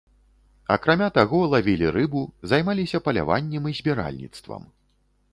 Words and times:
Акрамя 0.75 1.09
таго, 1.17 1.41
лавілі 1.53 1.91
рыбу, 1.97 2.23
займаліся 2.53 3.01
паляваннем 3.09 3.69
і 3.73 3.75
збіральніцтвам. 3.81 4.65